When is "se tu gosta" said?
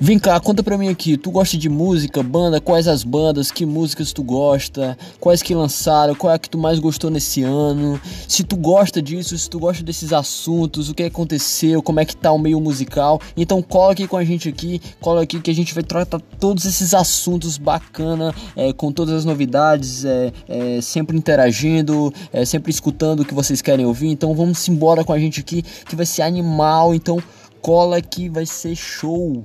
8.28-9.02, 9.36-9.82